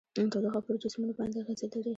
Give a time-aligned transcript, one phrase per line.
[0.31, 1.89] تودوخه پر جسمونو باندې اغیزې لري.